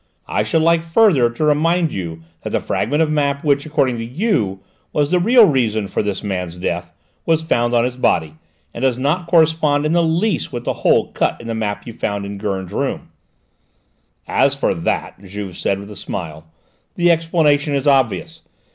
[0.27, 4.03] I should like, further, to remind you that the fragment of map which, according to
[4.03, 4.61] you,
[4.93, 6.91] was the real reason for this man's death,
[7.23, 8.33] was found on his body,
[8.73, 11.93] and does not correspond in the least with the hole cut in the map you
[11.93, 13.09] found in Gurn's rooms."
[14.27, 16.47] "As for that," Juve said with a smile,
[16.95, 18.41] "the explanation is obvious.